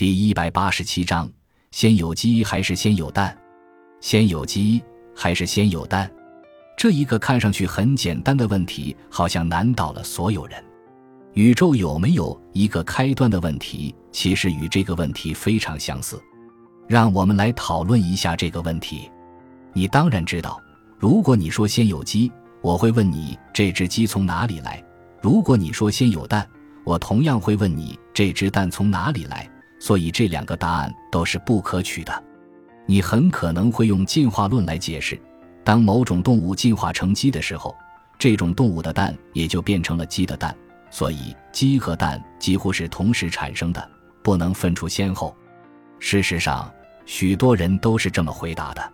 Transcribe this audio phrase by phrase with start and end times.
[0.00, 1.30] 第一百八十七章：
[1.72, 3.36] 先有鸡还是先有蛋？
[4.00, 4.82] 先有鸡
[5.14, 6.10] 还是先有蛋？
[6.74, 10.64] 这一个看上去很简单的问题，好像难倒了所有人。
[11.34, 16.18] 宇宙有没有一个开端的问题，其实与这个问题非常相似。
[16.88, 19.10] 让我们来讨论一下这个问题。
[19.74, 20.58] 你当然知道，
[20.98, 22.32] 如果你说先有鸡，
[22.62, 24.82] 我会问你这只鸡从哪里来；
[25.20, 26.48] 如果你说先有蛋，
[26.84, 29.46] 我同样会问你这只蛋从哪里来。
[29.80, 32.24] 所以这两个答案都是不可取的。
[32.86, 35.20] 你很可能会用进化论来解释：
[35.64, 37.74] 当某种动物进化成鸡的时候，
[38.18, 40.54] 这种动物的蛋也就变成了鸡的蛋。
[40.90, 43.90] 所以鸡和蛋几乎是同时产生的，
[44.22, 45.34] 不能分出先后。
[46.00, 46.68] 事实上，
[47.06, 48.92] 许多人都是这么回答的。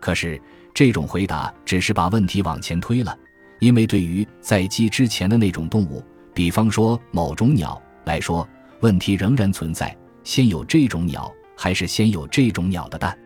[0.00, 0.40] 可是
[0.74, 3.16] 这种回答只是把问题往前推了，
[3.60, 6.02] 因为对于在鸡之前的那种动物，
[6.32, 8.48] 比方说某种鸟来说，
[8.80, 9.94] 问题仍然存在。
[10.26, 13.16] 先有这种鸟，还是先有这种鸟的蛋？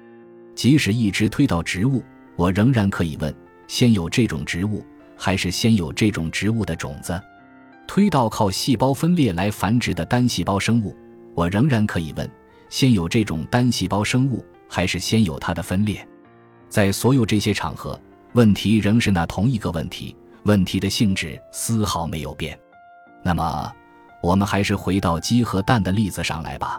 [0.54, 2.04] 即使一直推到植物，
[2.36, 3.34] 我仍然可以问：
[3.66, 4.84] 先有这种植物，
[5.16, 7.18] 还是先有这种植物的种子？
[7.88, 10.94] 推到靠细胞分裂来繁殖的单细胞生物，
[11.34, 12.30] 我仍然可以问：
[12.68, 16.06] 先有这种单细胞生物，还是先有它的分裂？
[16.68, 17.98] 在所有这些场合，
[18.34, 22.56] 问题仍是那同一个问题，问题的性质丝毫没有变。
[23.24, 23.72] 那么，
[24.22, 26.78] 我们还是回到鸡和蛋的例子上来吧。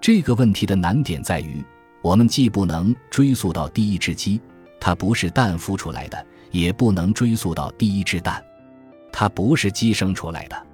[0.00, 1.64] 这个问题的难点在于，
[2.02, 4.40] 我们既不能追溯到第一只鸡，
[4.80, 6.18] 它不是蛋孵出来的；
[6.52, 8.42] 也不能追溯到第一只蛋，
[9.12, 10.66] 它不是鸡生出来的。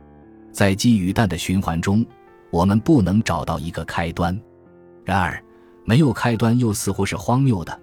[0.52, 2.04] 在鸡与蛋的循环中，
[2.50, 4.38] 我们不能找到一个开端。
[5.04, 5.42] 然而，
[5.84, 7.80] 没有开端又似乎是荒谬的。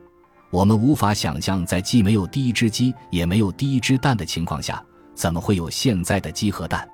[0.51, 4.83] 我们无法想象，在既没有第一只鸡，也没有第一只蛋的情况下，
[5.15, 6.87] 怎么会有现在的鸡和蛋。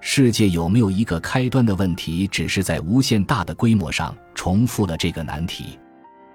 [0.00, 5.78] 世界有没有一个开端的问题，只是在无限大的规模上重复了这个难题。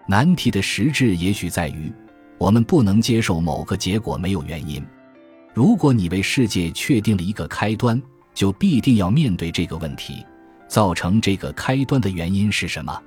[0.07, 1.91] 难题的实质也许在于，
[2.37, 4.85] 我们不能接受某个结果没有原因。
[5.53, 7.99] 如果你为世界确定了一个开端，
[8.33, 10.23] 就必定要面对这个问题：
[10.67, 13.01] 造成这个开端的原因是什么？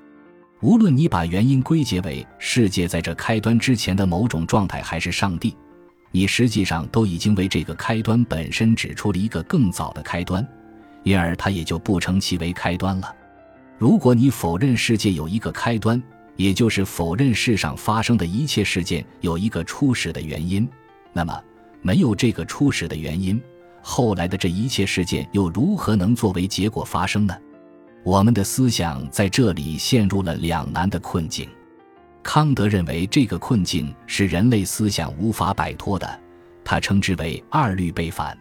[0.61, 5.57] 无论你把原因归结为世界在这开端之前的某种状态，还是上帝。
[6.11, 10.47] 你实际上都已经为这个开端本身指出了一个更早的开端，
[11.03, 13.15] 因而它也就不称其为开端了。
[13.77, 16.03] 如果你否认世界有一个开端，
[16.37, 20.69] 也就是否认世上发生的一切事件有一个初始的原因，
[21.13, 21.43] 那么
[21.83, 23.41] 没有这个初始的原因，
[23.83, 27.37] 后来的这一切事件又如何能作为结果发生呢？
[28.05, 31.49] 我们的思想在这里陷入了两难的困境。
[32.31, 36.21] 康德认为这个困境是人类思想无法摆脱的，
[36.63, 38.37] 他称之为“二律背反”。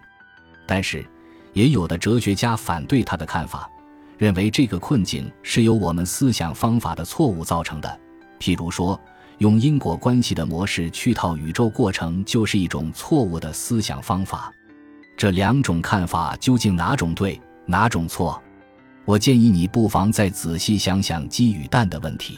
[0.67, 1.05] 但是，
[1.53, 3.71] 也有的哲学家反对他的看法，
[4.17, 7.99] 认为这个困境是由我们思想方法的错误造成的。
[8.41, 8.99] 譬如说，
[9.37, 14.51] 用因果关系的模式去套宇宙过程，就是一种错误的思想方法。
[15.15, 18.43] 这两种看法究竟哪种对，哪种错？
[19.05, 22.37] 我建议你不妨再仔细想想鸡与蛋的问题。